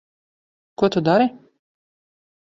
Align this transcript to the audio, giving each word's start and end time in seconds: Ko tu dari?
Ko 0.79 0.89
tu 0.95 1.03
dari? 1.09 1.27